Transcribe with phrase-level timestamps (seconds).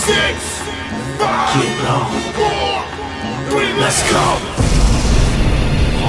[0.00, 0.64] six,
[1.20, 2.08] five, get low.
[2.32, 2.80] Four,
[3.52, 4.24] three, let's go.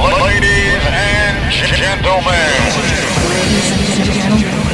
[0.02, 1.36] Ladies and
[1.76, 2.60] gentlemen,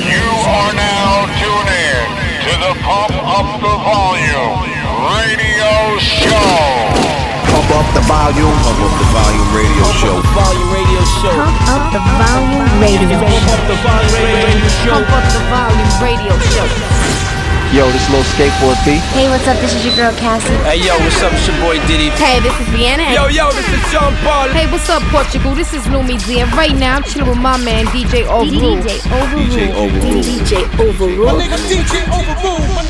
[0.06, 2.06] you are now tuning
[2.46, 4.62] to the Pump Up the Volume
[5.10, 7.18] radio show.
[7.50, 8.58] Pump up the volume.
[8.62, 10.16] Pump up the volume radio show.
[10.38, 11.34] Volume Radio Show.
[11.34, 13.10] Pump up the volume radio.
[13.10, 13.26] show.
[13.26, 14.94] Pump up the Volume Radio Show.
[14.94, 17.27] Pump up the volume radio show.
[17.76, 19.04] Yo, this little skateboard beat.
[19.12, 19.60] Hey, what's up?
[19.60, 20.56] This is your girl Cassie.
[20.64, 21.34] Hey yo, what's up?
[21.34, 22.08] It's your boy Diddy.
[22.16, 23.12] Hey, this is Vienna.
[23.12, 24.48] Yo yo, this is Sean Paul.
[24.56, 25.54] Hey, what's up, Portugal?
[25.54, 28.80] This is Lumi Z, and right now I'm chilling with my man DJ Overrule.
[28.80, 30.24] DJ Overrule.
[30.24, 31.26] DJ Overrule.
[31.26, 32.88] My nigga DJ Overrule.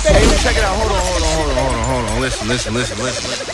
[0.00, 0.74] Hey, check it out.
[0.80, 2.20] Hold on, hold on, hold on, hold on, hold on.
[2.22, 3.53] Listen, listen, listen, listen, listen.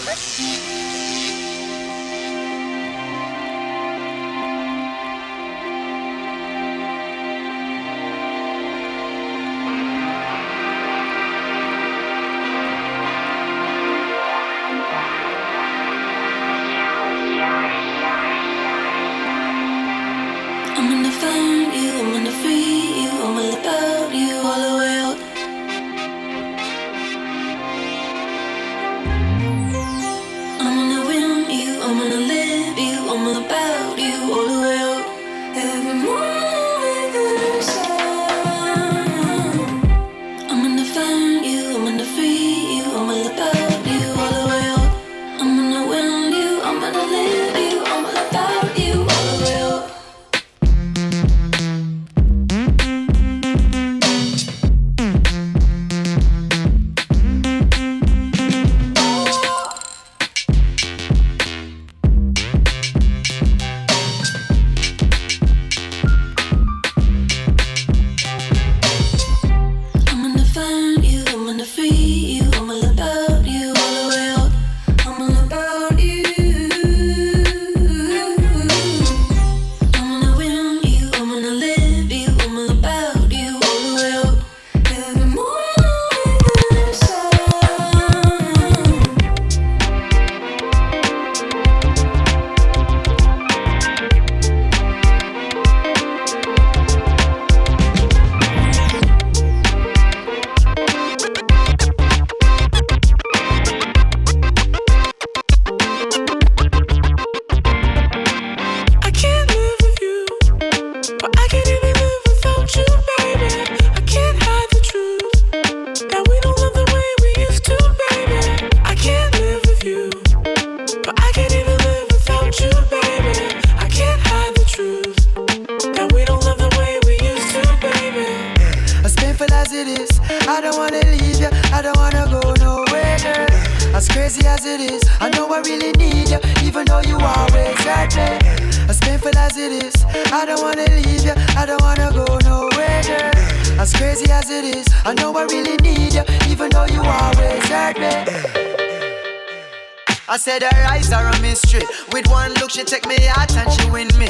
[150.31, 151.83] I said her eyes are a mystery.
[152.13, 154.29] With one look, she take me out and she win me.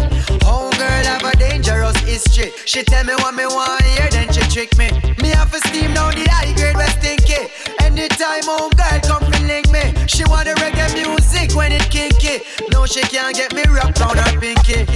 [0.48, 2.52] Home girl have a dangerous history.
[2.64, 4.88] She tell me what me want hear, then she trick me.
[5.20, 7.52] Me have a steam down the high grade West Stinky.
[7.80, 9.92] Anytime home girl come fi link me.
[10.06, 12.46] She want the reggae music when it kinky.
[12.72, 14.86] No, she can't get me wrapped round her pinky.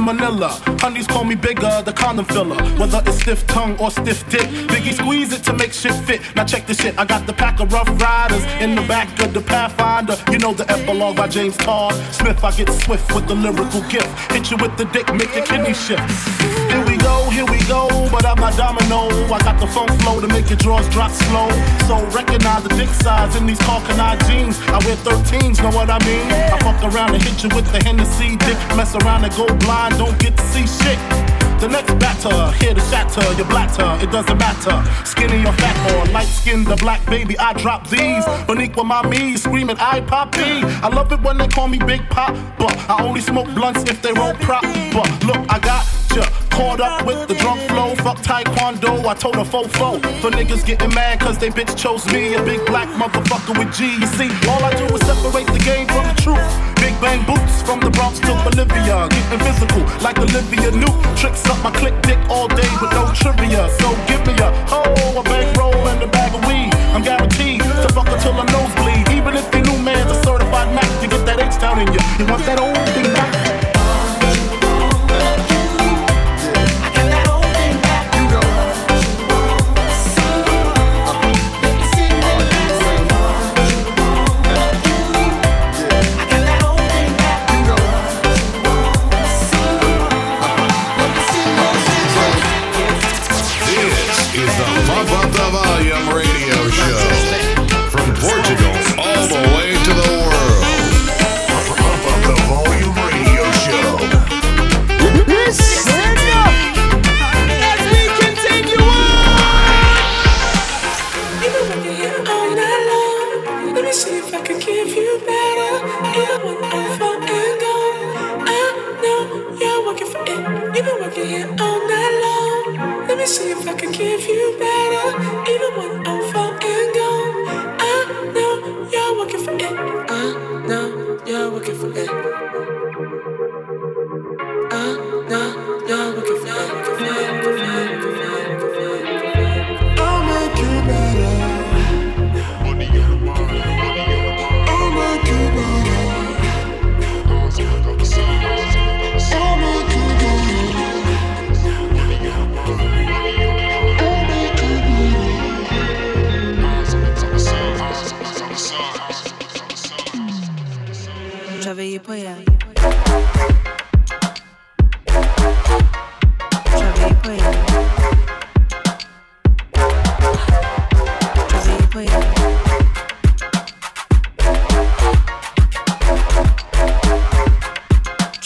[0.00, 0.48] In Manila.
[0.80, 2.56] Honeys call me bigger, the condom filler.
[2.78, 6.20] Whether it's stiff tongue or stiff dick, Biggie squeeze it to make shit fit.
[6.34, 9.32] Now check this shit, I got the pack of rough riders in the back of
[9.32, 10.16] the Pathfinder.
[10.32, 12.42] You know the epilogue by James Todd Smith.
[12.42, 14.32] I get swift with the lyrical gift.
[14.32, 16.89] Hit you with the dick, make your kidney shift.
[17.40, 19.08] Here we go, but I'm not domino.
[19.32, 21.48] I got the funk flow to make your drawers drop slow.
[21.88, 24.60] So recognize the dick size in these Karl Kani jeans.
[24.68, 26.20] I wear 13s, know what I mean?
[26.30, 28.58] I fuck around and hit you with the Hennessy dick.
[28.76, 30.98] Mess around and go blind, don't get to see shit.
[31.64, 34.76] The next batter, here to shatter your blatter, it doesn't matter.
[35.06, 38.24] Skinny or fat or light skinned, the black baby, I drop these.
[38.46, 40.60] Beneath with my me, screaming, I poppy.
[40.84, 44.02] I love it when they call me Big Pop, but I only smoke blunts if
[44.02, 44.62] they roll prop.
[44.92, 46.24] But look, I got ya
[46.60, 47.94] caught up with the drunk flow.
[48.04, 49.96] Fuck Taekwondo, I told a fofo.
[50.20, 53.96] For niggas getting mad cause they bitch chose me, a big black motherfucker with G.
[54.00, 56.50] You see, all I do is separate the game from the truth.
[56.84, 59.08] Big bang boots from the Bronx to Bolivia.
[59.08, 60.96] Getting physical like Olivia Newt.
[61.16, 63.62] Tricks up my click dick all day with no trivia.
[63.80, 66.72] So give me a oh, a bankroll and a bag of weed.
[66.92, 69.08] I'm guaranteed to fuck until the nose bleed.
[69.16, 72.02] Even if your new man's a certified Mac, you get that H down in you.
[72.18, 72.79] You want that old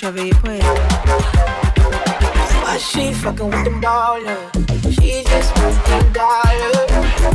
[0.04, 0.60] chubby boy.
[2.60, 4.52] Why she fucking with them ballers?
[5.00, 6.90] She just wants them dollars.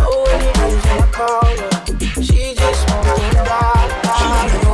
[0.05, 4.68] Oh, when it is when I call her, she just wants them dollars.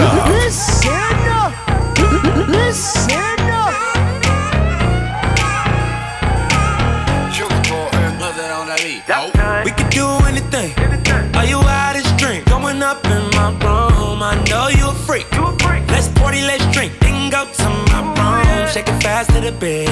[0.00, 0.28] up.
[0.28, 0.90] Listen.
[2.48, 3.20] Listen.
[9.64, 10.72] We could do anything.
[11.34, 12.46] Are you out of drink?
[12.46, 14.22] Going up in my room.
[14.22, 15.26] I know you a freak.
[15.88, 16.92] Let's party, let's drink.
[17.00, 18.68] Then go to my room.
[18.68, 19.88] Shake it fast to the bed.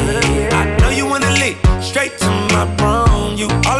[0.53, 1.57] I know you wanna leak.
[1.83, 3.37] Straight to my room.
[3.37, 3.78] You all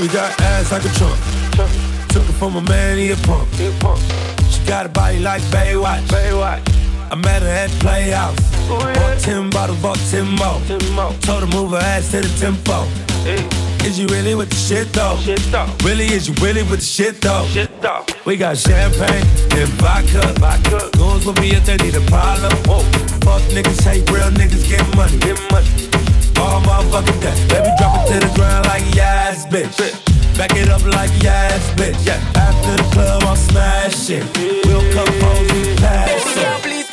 [0.00, 1.20] Baby got ass like a trunk.
[2.08, 3.46] Took it from a man, he a pump.
[4.48, 6.00] She got a body like Baywatch.
[6.08, 6.62] Baywatch.
[7.12, 8.34] I met her at Playhouse.
[8.66, 11.12] Bought 10 bottles, bought 10 more.
[11.20, 12.88] Told her move her ass to the tempo.
[13.84, 15.18] Is you really with the shit though?
[15.84, 17.44] Really, is you really with the shit though?
[18.24, 20.32] We got champagne and vodka.
[20.40, 20.88] vodka.
[20.96, 22.52] Goons will be if they need a problem.
[23.20, 25.18] Fuck niggas, hate real niggas, get money.
[25.18, 25.89] Get money.
[26.40, 27.36] All motherfucking day.
[27.48, 29.76] Baby, drop it to the ground like yes, bitch.
[30.38, 32.08] Back it up like yes, bitch.
[32.34, 34.24] After the club, I'll smash it.
[34.64, 36.89] We'll come home, we pass it.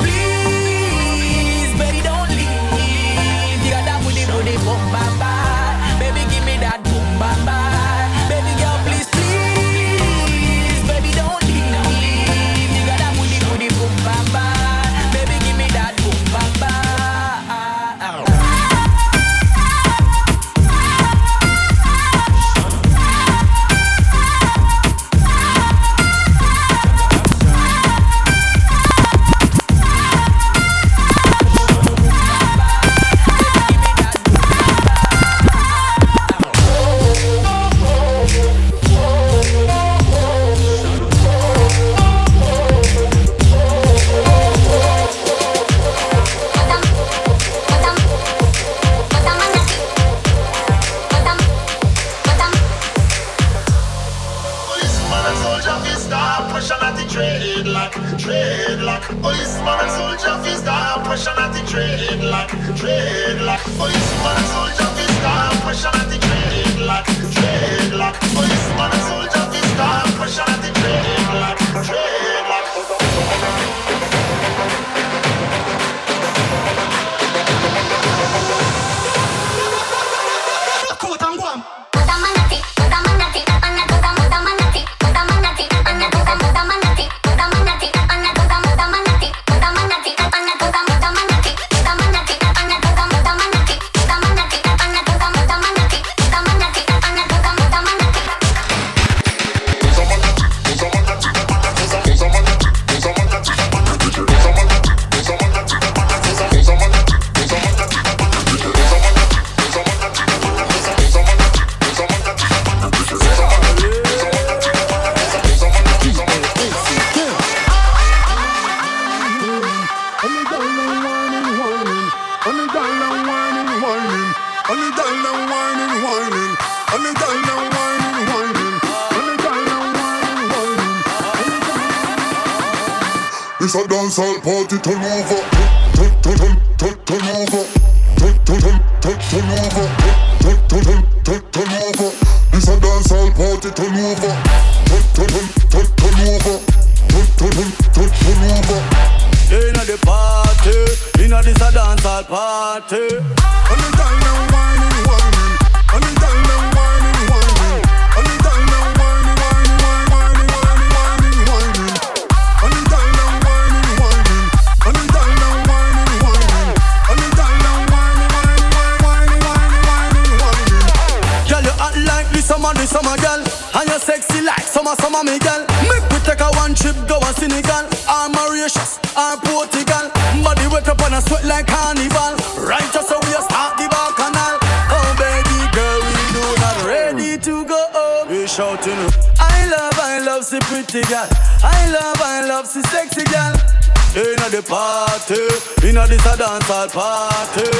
[172.58, 173.40] Summer, the summer girl
[173.78, 177.18] And you sexy like summer, summer me girl Make we take a one trip, go
[177.22, 177.86] a Senegal.
[178.10, 180.10] Or Mauritius, or Portugal.
[180.42, 182.34] Body wet up and a sweat like carnival.
[182.58, 184.58] Right just so we start the bacchanal
[184.90, 188.28] Oh baby girl, we do not ready to go home.
[188.28, 188.98] We shouting
[189.38, 191.28] I love, I love see pretty girl.
[191.62, 193.77] I love, I love see sexy girl
[194.18, 195.38] Inna the party,
[195.86, 197.70] inna this a dancehall party.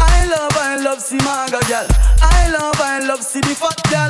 [0.00, 1.84] I love, I love see maga girl.
[2.24, 4.08] I love, I love see the fat girl.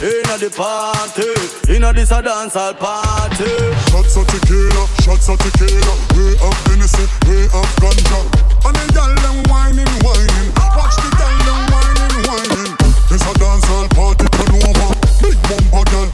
[0.00, 1.28] Inna the party,
[1.68, 3.44] inna this a dancehall party.
[3.92, 5.92] Shots of tequila, shots of tequila.
[6.16, 8.20] Way of Hennessy, we of ganja.
[8.64, 10.48] And the girl them whining, whining.
[10.72, 12.72] Watch the girl them whining, whining.
[13.12, 14.96] It's a dancehall party, turn over.
[15.20, 16.08] Big bumper girl,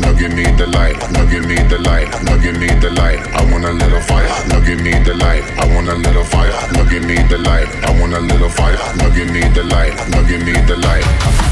[0.00, 0.96] No, give me the light.
[1.12, 2.08] No, give me the light.
[2.24, 3.20] No, give me the light.
[3.34, 4.28] I want a little fire.
[4.48, 5.44] No, give me the light.
[5.58, 6.52] I want a little fire.
[6.72, 7.68] No, give me the light.
[7.84, 8.78] I want a little fire.
[8.96, 9.94] No, give me the light.
[10.10, 11.43] No, give me the light.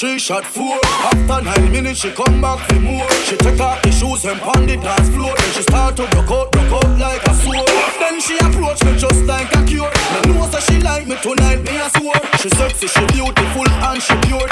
[0.00, 0.80] She shot four.
[1.12, 3.06] After nine minutes, she come back for more.
[3.26, 5.36] She take off the shoes and pound the dance floor.
[5.36, 7.68] Then she start to broke out, broke out like a sword.
[8.00, 9.92] Then she approach me just like a cure.
[10.24, 12.16] Me know that she like me tonight, me a swore.
[12.40, 14.49] She sexy, she beautiful and she pure.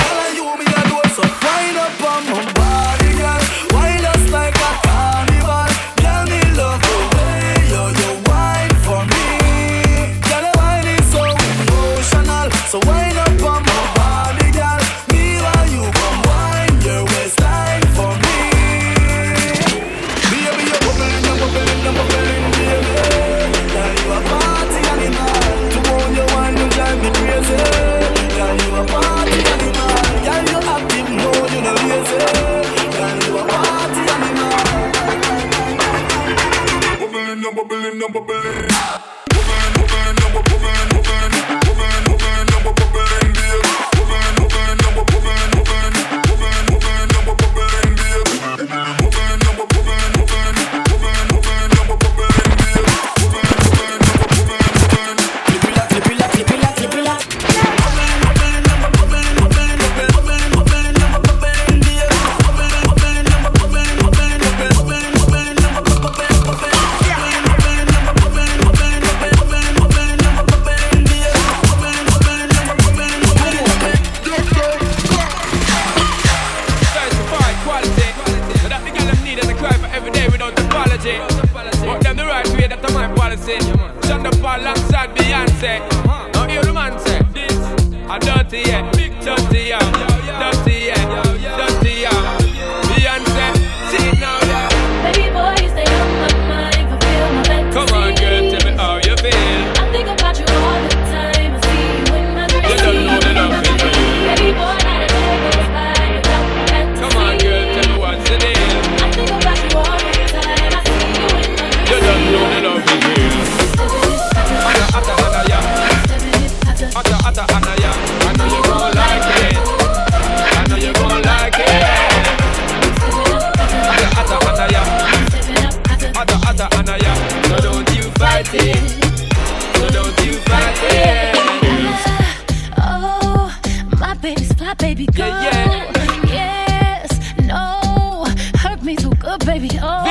[134.79, 135.26] baby, go.
[135.26, 136.24] Yeah, yeah.
[136.26, 138.24] Yes, no,
[138.59, 139.70] hurt me too good, baby.
[139.83, 140.07] Oh.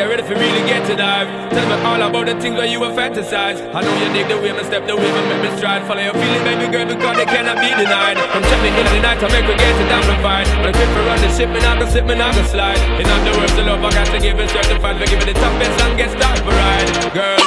[0.00, 1.28] For giving the thing, they're ready for really get to dive.
[1.50, 3.58] Tell me all about the things where you will fantasize.
[3.74, 5.86] I know you dig the way I step the way I make me stride.
[5.86, 8.16] Follow your feeling, baby girl, because they cannot be denied.
[8.16, 10.48] Come check me in the night, I make we get it down the fight.
[10.60, 12.80] When I quit for run the ship, me not gonna slip, me not gonna slide.
[13.00, 15.76] In other words, the love I got to give is certified for giving the toughest
[15.84, 16.88] and get started for ride.
[17.12, 17.40] Girl,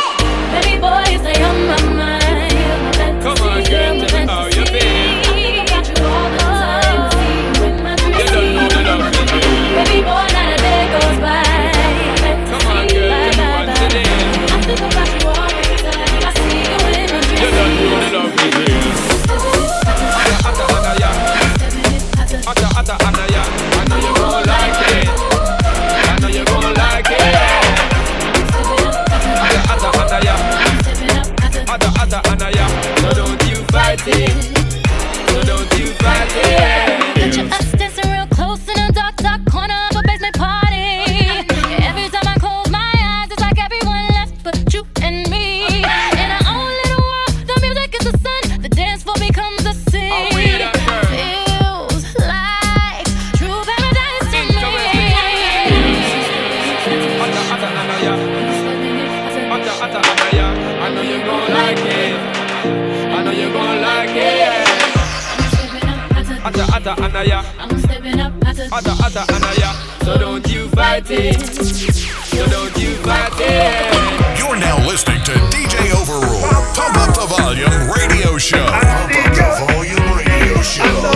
[0.54, 3.24] Baby boy, stay on my mind.
[3.24, 4.93] come on, girl, tell me how you feel.
[34.02, 34.32] Fight.
[35.30, 37.73] So don't you fight it.
[66.86, 67.40] Atta, atta, atta, yeah.
[68.74, 70.00] Atta, atta, atta, yeah.
[70.04, 71.40] So don't you fight it.
[71.40, 74.38] So don't you fight it.
[74.38, 76.44] You're now listening to DJ Overrule.
[76.76, 78.66] Pump up the volume radio show.
[78.66, 81.13] Pump up the volume radio show.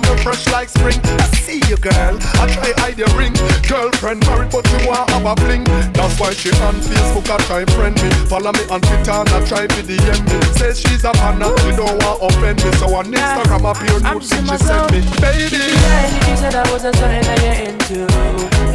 [0.00, 1.00] Coming fresh like spring.
[1.04, 2.18] I see you, girl.
[2.36, 3.32] I try hide your ring.
[3.64, 5.64] Girlfriend married, but you want have a bling.
[5.96, 8.10] That's why she on Facebook, I try friend me.
[8.28, 10.36] Follow me on Twitter, and I try to DM me.
[10.60, 12.70] Says she's a fan, and she don't want offend me.
[12.76, 15.00] So on Instagram, I pure nude she send me.
[15.20, 18.04] Baby, You said I wasn't something that you're into.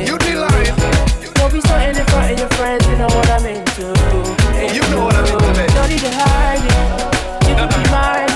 [0.01, 0.73] You delight.
[1.37, 3.93] Don't be starting in front of your friends, you know what I'm into.
[4.73, 5.69] You know what I'm into, babe.
[5.69, 7.10] Don't need to hide it.
[7.61, 8.27] You can be mine,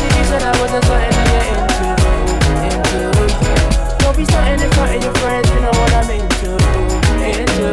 [0.00, 1.92] if you said I wasn't something you're into.
[2.64, 3.12] Into.
[4.00, 6.56] Don't be starting in front of your friends, you know what I'm into.
[7.20, 7.68] Into.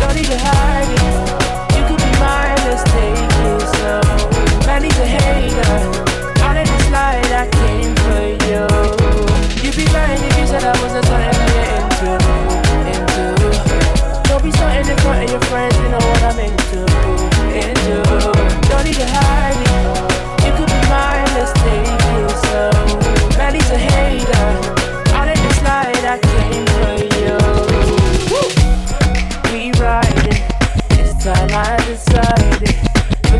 [0.00, 1.76] Don't need to hide it.
[1.76, 2.56] You could be mine,
[2.88, 3.28] take it
[3.76, 4.00] slow.
[4.64, 5.76] A hater.
[6.88, 8.64] Slide, I came for you.
[9.60, 9.84] You be
[10.24, 11.35] if you said I wasn't something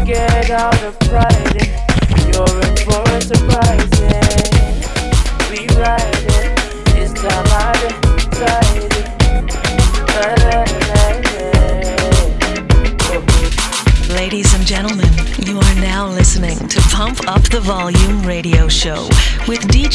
[0.07, 1.57] Forget all the pride.
[2.27, 3.96] You're in for a surprise.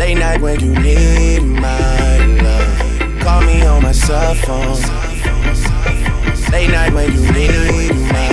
[0.00, 3.20] Late night when you need my love.
[3.20, 4.80] Call me on my cell phone.
[6.50, 8.30] Late night when you need my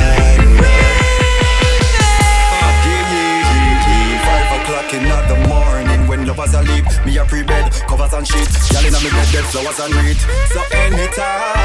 [4.62, 8.72] o'clock in the morning when lovers are leave, me a free bed, covers and sheets,
[8.72, 10.22] y'all me bed, bed, flowers and wreath.
[10.54, 11.57] So anytime.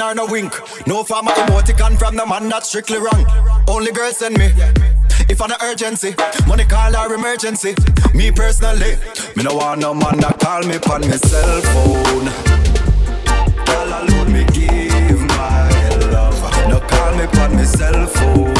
[0.00, 0.86] attention or no wink.
[0.86, 3.24] No form of emoticon from the man that's strictly wrong.
[3.68, 4.50] Only girls send me.
[5.28, 6.14] If on an urgency,
[6.46, 7.74] money call or emergency.
[8.14, 8.96] Me personally,
[9.36, 12.28] me no want no man that call me pon me cell phone.
[13.68, 15.68] All alone me give my
[16.10, 16.40] love.
[16.68, 18.59] No call me pon me cell phone.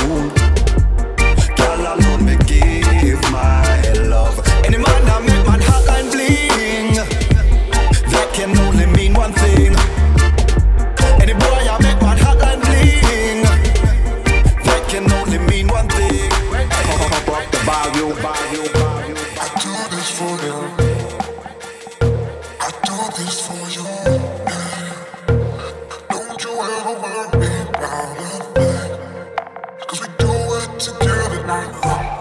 [30.81, 32.20] together.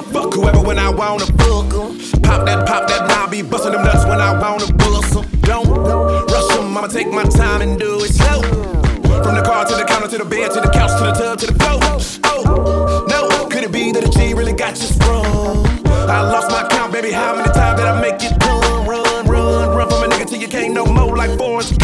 [0.00, 1.98] And fuck whoever when I wanna fuck 'em.
[2.22, 5.24] Pop that, pop that, now I be bustin' them nuts when I wanna bust 'em.
[5.42, 8.40] Don't rush rush 'em, I'ma take my time and do it slow.
[9.22, 11.38] From the car to the counter to the bed to the couch to the tub
[11.38, 11.80] to the floor.
[12.24, 15.66] Oh, no, could it be that a G really got you sprung?
[16.08, 19.76] I lost my count, baby, how many times did I make it run, run, run,
[19.76, 21.79] run from a nigga till you can't no more like Forrest